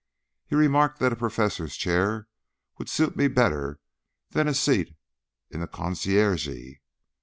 He 0.47 0.55
remarked 0.55 0.97
that 0.97 1.13
a 1.13 1.15
Professor's 1.15 1.75
chair 1.75 2.27
would 2.79 2.89
suit 2.89 3.15
me 3.15 3.27
better 3.27 3.79
than 4.31 4.47
a 4.47 4.53
seat 4.55 4.95
in 5.51 5.59
the 5.59 5.67
Conciergerie. 5.67 6.81